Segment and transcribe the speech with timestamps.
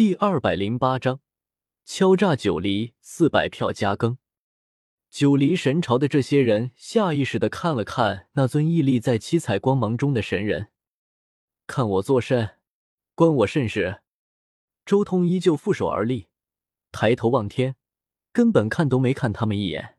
[0.00, 1.20] 第二百零八章，
[1.84, 4.16] 敲诈九黎四百票加更。
[5.10, 10.68] 九黎神朝的这些人下意识的看了看那尊屹立在七彩光芒中的神人，
[11.66, 12.52] 看我作甚，
[13.14, 14.00] 关我甚事？
[14.86, 16.28] 周通依旧负手而立，
[16.90, 17.76] 抬头望天，
[18.32, 19.98] 根本看都没看他们一眼。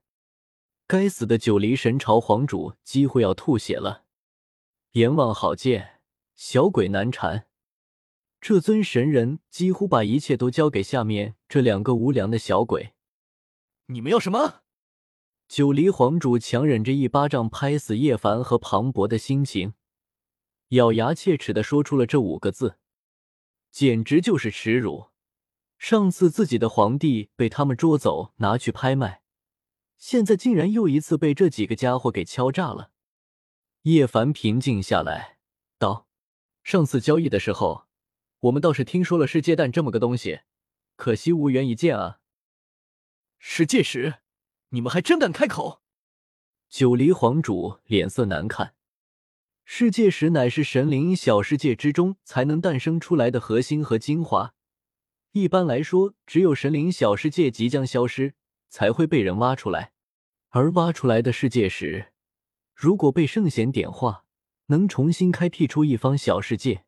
[0.88, 4.06] 该死的九黎神朝皇主几乎要吐血了，
[4.94, 6.00] 阎王好见，
[6.36, 7.46] 小鬼难缠。
[8.42, 12.96] 这尊神人几乎把一切都交给下面这两个无良的小鬼。
[13.86, 14.64] 你们要什么？
[15.48, 19.76] 九黎皇主强忍着一巴掌拍死叶凡和庞博的心情，
[20.70, 22.80] 咬牙切齿的说出了这五个字，
[23.70, 25.10] 简直就是耻辱。
[25.78, 29.22] 上次自己的皇帝被他们捉走拿去拍卖。
[29.98, 32.92] 现在竟然又一次被这几个家伙给敲诈了。
[33.84, 35.38] 叶凡平静下来
[35.78, 36.08] 道
[36.64, 37.86] ：“上次交易的时候，
[38.42, 40.42] 我们倒是听说了世界蛋这么个东西，
[40.96, 42.20] 可惜无缘一见啊。”
[43.40, 44.16] 世界石，
[44.70, 45.82] 你们还真敢开口！
[46.70, 48.76] 九黎皇主脸色难看。
[49.66, 54.54] 世界石乃是神灵小世界之中才能诞生出来的核心和精华，
[55.32, 58.36] 一般来说，只有神灵小世界即将消失。
[58.74, 59.92] 才会被人挖出来，
[60.48, 62.14] 而挖出来的世界石，
[62.74, 64.24] 如果被圣贤点化，
[64.68, 66.86] 能重新开辟出一方小世界。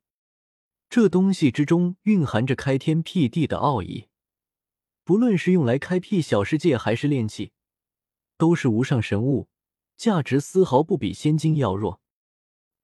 [0.96, 4.10] 这东西之中蕴含着开天辟地的奥义，
[5.04, 7.52] 不论是用来开辟小世界，还是炼器，
[8.38, 9.50] 都是无上神物，
[9.98, 12.00] 价值丝毫不比仙金要弱。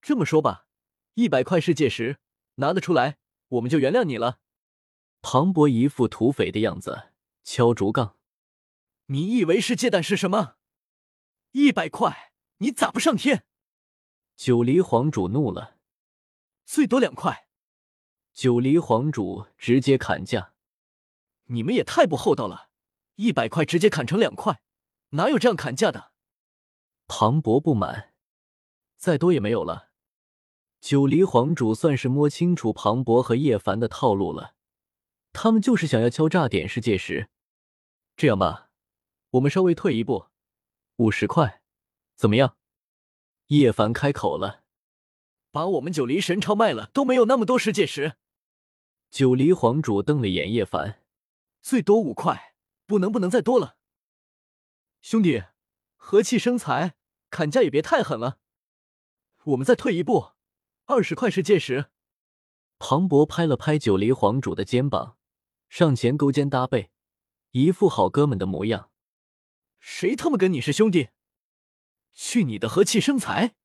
[0.01, 0.65] 这么说吧，
[1.13, 2.17] 一百块世界石
[2.55, 4.39] 拿得出来，我们就原谅你了。
[5.21, 7.11] 庞博一副土匪的样子，
[7.43, 8.17] 敲竹杠。
[9.05, 10.55] 你以为世界蛋是什么？
[11.51, 13.45] 一百块，你咋不上天？
[14.35, 15.77] 九黎皇主怒了，
[16.65, 17.48] 最多两块。
[18.33, 20.53] 九黎皇主直接砍价，
[21.45, 22.69] 你们也太不厚道了！
[23.15, 24.61] 一百块直接砍成两块，
[25.09, 26.11] 哪有这样砍价的？
[27.07, 28.13] 庞博不满，
[28.97, 29.89] 再多也没有了。
[30.79, 34.55] 九黎皇主算是摸清楚庞博和叶凡的套路了，
[35.33, 37.29] 他们就是想要敲诈点世界石。
[38.15, 38.67] 这样吧。
[39.31, 40.25] 我们稍微退一步，
[40.95, 41.61] 五十块，
[42.15, 42.57] 怎么样？
[43.47, 44.58] 叶凡开口了，
[45.51, 48.15] 把我们九黎神朝卖了都没有那么多世界石。
[49.09, 51.01] 九黎皇主瞪了眼叶凡，
[51.61, 52.53] 最多五块，
[52.85, 53.77] 不能不能再多了。
[55.01, 55.43] 兄弟，
[55.95, 56.95] 和气生财，
[57.29, 58.39] 砍价也别太狠了。
[59.45, 60.33] 我们再退一步，
[60.85, 61.89] 二十块世界石。
[62.77, 65.17] 庞博拍了拍九黎皇主的肩膀，
[65.67, 66.91] 上前勾肩搭背，
[67.51, 68.91] 一副好哥们的模样。
[69.79, 71.09] 谁他妈跟你是兄弟？
[72.13, 73.55] 去你的和气生财！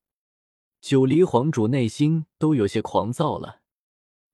[0.84, 3.62] 九黎皇主内心都有些狂躁了。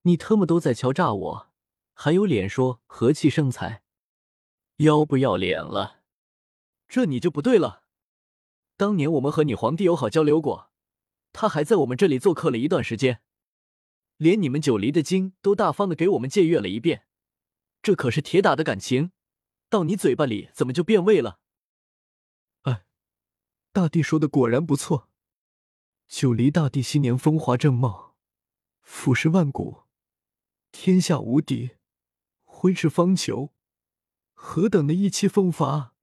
[0.03, 1.53] 你特么都在敲诈我，
[1.95, 3.85] 还有脸说和气生财？
[4.79, 6.01] 要不要脸了？
[6.89, 7.85] 这你就不对了。
[8.77, 10.73] 当年我们和你皇帝友好交流过，
[11.33, 13.23] 他还在我们这里做客了一段时间，
[14.17, 17.07] 连你们九黎的经都大方的给我们借阅了一遍。
[17.81, 19.13] 这可是铁打的感情，
[19.69, 21.39] 到你嘴巴里怎么就变味了？
[22.63, 22.83] 哎
[23.73, 25.10] 大帝说的果然不错，
[26.11, 28.17] 九黎大帝昔年风华正茂，
[28.83, 29.85] 俯视万古，
[30.73, 31.77] 天下无敌，
[32.43, 33.53] 挥斥方遒，
[34.35, 35.95] 何等的意气风发！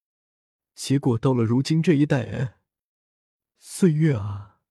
[0.73, 2.57] 结果到了如今这一代，哎，
[3.59, 4.61] 岁月啊！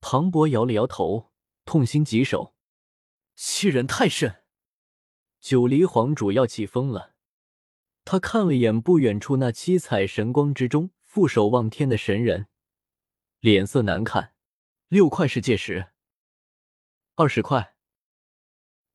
[0.00, 1.30] 唐博摇了摇头，
[1.66, 2.54] 痛心疾首，
[3.36, 4.44] 欺人太甚！
[5.38, 7.14] 九黎皇主要气疯了，
[8.02, 10.90] 他看了眼不远处那七彩神光之中。
[11.02, 12.48] 负手望天的神人，
[13.40, 14.34] 脸色难看。
[14.88, 15.92] 六块世界石，
[17.14, 17.74] 二十块，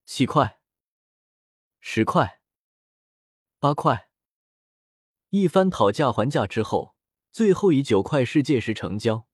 [0.06, 0.60] 七块，
[1.80, 2.42] 十块，
[3.60, 4.10] 八块。
[5.30, 6.96] 一番讨价还价之后，
[7.32, 9.28] 最后以九块世界石成交。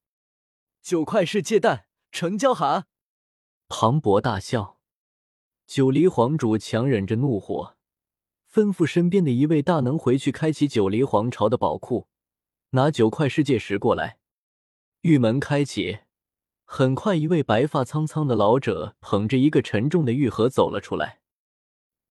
[0.82, 2.90] 九块世界蛋成交哈！
[3.70, 4.82] 庞博大笑。
[5.66, 7.78] 九黎皇主强忍着怒火，
[8.52, 12.10] 吩咐身边的一位大能回去开启九黎皇朝的宝库。
[12.72, 14.20] 拿九块世界石过来，
[15.04, 16.00] 玉门开启。
[16.72, 21.20] 很快，一位白发苍苍的老者捧着一个沉重的玉盒走了出来。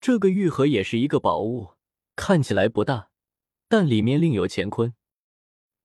[0.01, 1.75] 这个玉盒也是一个宝物，
[2.17, 3.09] 看起来不大，
[3.69, 4.93] 但里面另有乾坤。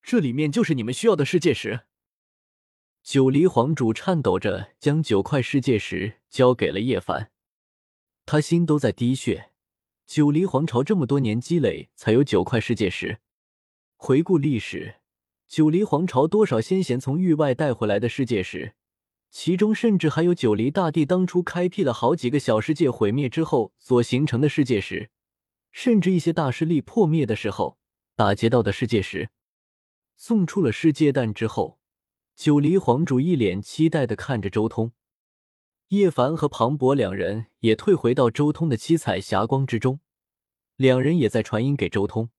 [0.02, 1.82] 这里面就是你们需要的世界石。
[3.04, 7.30] 九黎皇主颤抖着将九块世界石交给了叶凡，
[8.26, 9.52] 他心都在滴血。
[10.04, 13.20] 九黎皇朝这么多年积累，才有九块世界石。
[13.96, 14.96] 回顾历史，
[15.46, 18.74] 九黎皇朝多少先贤从域外带回来的世界石，
[19.30, 25.10] 其中甚至还有九黎大帝当初开辟了好几个小世界毁灭之后所形成的世界石，
[25.70, 27.78] 甚至一些大势力破灭的时候
[28.16, 29.30] 打劫到的世界石。
[30.16, 31.78] 送出了世界蛋之后，
[32.34, 34.92] 九黎皇主一脸期待的看着周通。
[35.88, 40.00] 叶凡和庞博两人也退回到周通的七彩霞光之中，
[40.76, 42.30] 两人也在传音给周通：“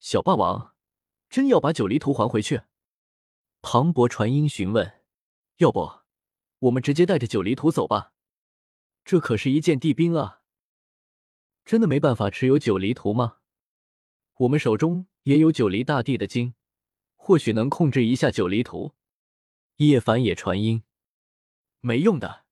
[0.00, 0.71] 小霸王，
[1.32, 2.64] 真要把九黎图还回去？”
[3.62, 5.00] 庞博传音询问
[5.56, 6.00] ：“要不，
[6.58, 8.12] 我们直接带着九黎图走吧？
[9.02, 10.42] 这可是一件地兵啊！
[11.64, 13.38] 真的没办法持有九黎图吗？
[14.40, 16.52] 我们手中也有九黎大帝的经，
[17.16, 18.92] 或许能控制一下九黎图。”
[19.76, 20.82] 叶凡也传音
[21.80, 22.44] ：“没用的。”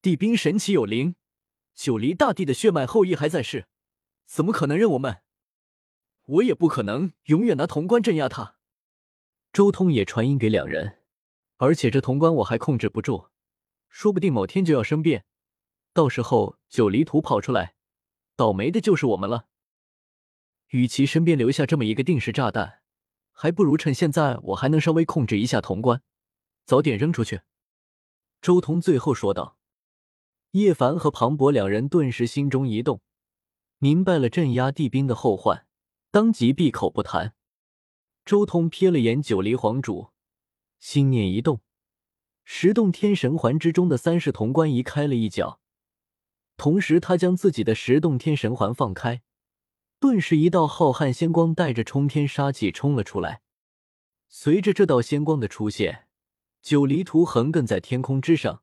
[0.00, 1.16] 地兵神奇有灵，
[1.74, 3.66] 九黎大帝的血脉后裔还在世，
[4.24, 5.22] 怎么可能认我们？
[6.30, 8.56] 我也不可能永远拿潼关镇压他。
[9.52, 10.98] 周通也传音给两人，
[11.56, 13.30] 而且这潼关我还控制不住，
[13.88, 15.24] 说不定某天就要生变，
[15.92, 17.74] 到时候九黎图跑出来，
[18.36, 19.46] 倒霉的就是我们了。
[20.68, 22.82] 与其身边留下这么一个定时炸弹，
[23.32, 26.00] 还不如趁现在我还能稍微控制一下潼关，
[26.64, 27.40] 早点扔出去。
[28.40, 29.56] 周通最后说道。
[30.52, 33.00] 叶凡和庞博两人顿时心中一动，
[33.78, 35.66] 明白了镇压地兵的后患，
[36.12, 37.34] 当即闭口不谈。
[38.24, 40.10] 周通瞥了眼九黎皇主，
[40.78, 41.60] 心念一动，
[42.44, 45.60] 十洞天神环之中的三世潼关移开了一角，
[46.56, 49.22] 同时他将自己的十洞天神环放开，
[50.00, 53.42] 顿时一道浩瀚仙光带着冲天杀气冲了出来。
[54.28, 56.08] 随着这道仙光的出现，
[56.60, 58.62] 九黎图横亘在天空之上。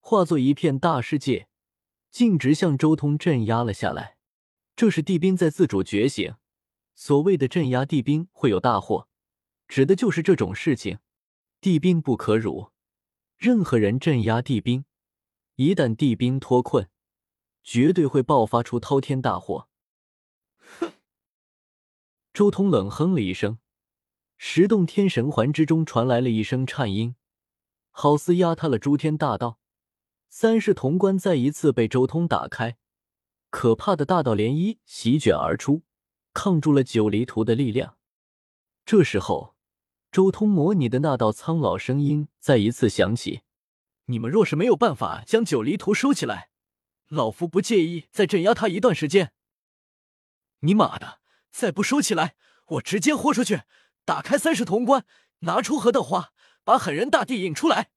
[0.00, 1.48] 化作一片大世界，
[2.10, 4.16] 径直向周通镇压了下来。
[4.76, 6.34] 这是地兵在自主觉醒。
[6.94, 9.08] 所谓的镇压地兵会有大祸，
[9.68, 10.98] 指的就是这种事情。
[11.60, 12.70] 地兵不可辱，
[13.36, 14.84] 任何人镇压地兵，
[15.56, 16.88] 一旦地兵脱困，
[17.62, 19.68] 绝对会爆发出滔天大祸。
[20.58, 20.92] 哼！
[22.34, 23.58] 周通冷哼了一声，
[24.36, 27.16] 十洞天神环之中传来了一声颤音，
[27.90, 29.58] 好似压塌了诸天大道。
[30.28, 32.76] 三世潼关再一次被周通打开，
[33.50, 35.82] 可怕的大道涟漪席卷而出，
[36.34, 37.96] 抗住了九黎图的力量。
[38.84, 39.54] 这时候，
[40.12, 43.40] 周通模拟的那道苍老声音再一次响起
[44.06, 46.50] ：“你们若是没有办法将九黎图收起来，
[47.08, 49.32] 老夫不介意再镇压他一段时间。
[50.60, 51.20] 你妈的，
[51.50, 52.36] 再不收起来，
[52.66, 53.62] 我直接豁出去！
[54.04, 55.06] 打开三世潼关，
[55.40, 56.32] 拿出何的花，
[56.62, 57.90] 把狠人大帝引出来！”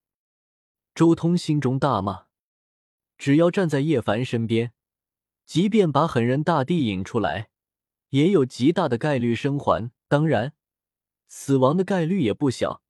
[0.96, 2.28] 周通心中大骂。
[3.18, 4.74] 只要站在叶凡身边，
[5.46, 7.50] 即便把狠人大帝引出来，
[8.10, 9.92] 也有极大的概率生还。
[10.08, 10.54] 当然，
[11.28, 12.82] 死亡的概率也不小，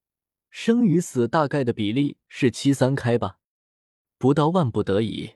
[0.50, 3.40] 生与死大概的比例是七三开吧。
[4.18, 5.36] 不到万不得已，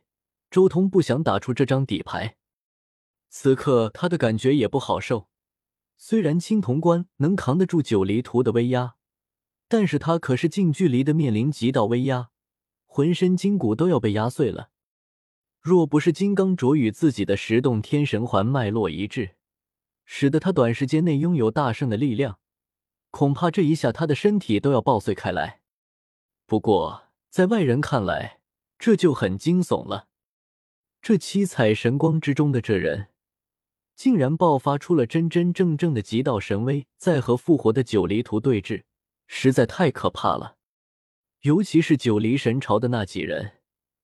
[0.49, 2.37] 周通不想打出这张底牌。
[3.29, 5.29] 此刻他的感觉也不好受。
[5.97, 8.95] 虽然青铜关能扛得住九黎图的威压，
[9.67, 12.29] 但是他可是近距离的面临极道威压，
[12.85, 14.71] 浑身筋骨都要被压碎了。
[15.59, 19.35] 若不是金刚镯与自己的十洞天神环脉络一致，
[20.05, 22.39] 使得他短时间内拥有大圣的力量，
[23.09, 25.61] 恐怕这一下他的身体都要爆碎开来。
[26.45, 28.39] 不过在外人看来，
[28.77, 30.07] 这就很惊悚了。
[31.01, 33.07] 这七彩神光之中的这人，
[33.95, 38.83] 竟然爆发出了真真正正的极道神威，在和复活的九黎图对峙，
[39.27, 40.57] 实在太可怕了。
[41.41, 43.53] 尤其是九黎神朝的那几人。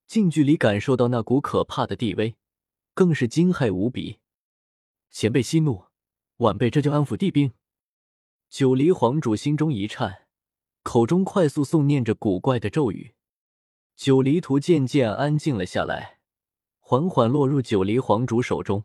[0.08, 2.38] 近距离感受到那股可怕的地威，
[2.94, 4.20] 更是惊骇无比。
[5.12, 5.87] 前辈息怒，
[6.38, 7.54] 晚辈这就安抚地兵。
[8.48, 10.28] 九黎皇主心中一颤，
[10.84, 13.16] 口中快速诵念着古怪的咒语。
[13.96, 16.20] 九黎图渐渐安静了下来，
[16.80, 18.84] 缓缓落入九黎皇主手中。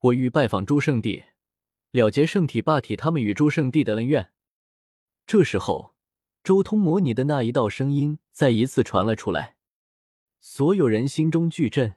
[0.00, 1.24] 我欲拜访诸圣地，
[1.92, 4.30] 了结圣体霸体他们与诸圣地的恩怨。
[5.26, 5.94] 这时候，
[6.44, 9.56] 周通模拟的那一道声音再一次传了出来。
[10.40, 11.96] 所有人心中巨震，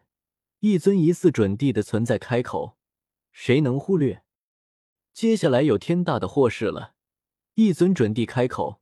[0.59, 2.77] 一尊疑似准帝的存在开口，
[3.33, 4.22] 谁能忽略？
[5.13, 6.95] 接下来有天大的祸事了！
[7.53, 8.81] 一尊准帝开口，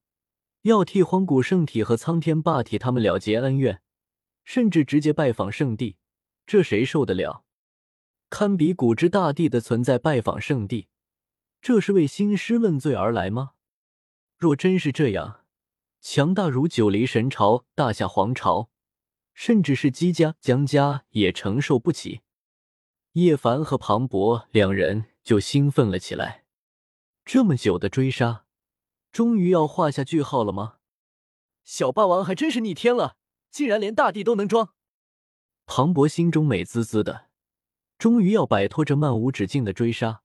[0.62, 3.82] 要替荒古圣体和苍天霸体他们了结恩怨，
[4.46, 5.98] 甚至直接拜访圣地，
[6.46, 7.44] 这谁受得了？
[8.30, 10.88] 堪比古之大帝的存在拜访圣地，
[11.62, 13.52] 这是为兴师问罪而来吗？
[14.38, 15.42] 若真是这样，
[16.00, 18.70] 强大如九黎神朝、大夏皇朝。
[19.34, 22.22] 甚至是姬家、江家也承受不起。
[23.14, 26.46] 叶凡和庞博两人就兴奋了起来。
[27.24, 28.46] 这么久的追杀，
[29.12, 30.78] 终于要画下句号了吗？
[31.64, 33.18] 小霸王还真是逆天了，
[33.52, 34.74] 竟然连大地都能装。
[35.68, 37.30] 庞博心中美滋滋的，
[37.98, 40.24] 终于要摆脱这漫无止境的追杀，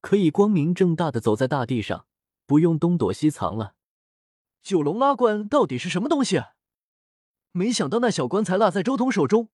[0.00, 2.06] 可以光明正大的走在大地上，
[2.44, 3.74] 不用东躲西藏了。
[4.60, 6.42] 九龙拉棺到底是什么东西？
[7.52, 9.50] 没想到那小棺材落在周通手中，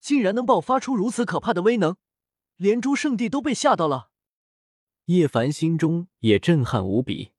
[0.00, 1.96] 竟然能爆发出如此可怕的威能，
[2.56, 4.10] 连诸圣地都被吓到了。
[5.06, 7.33] 叶凡心中也震撼无比。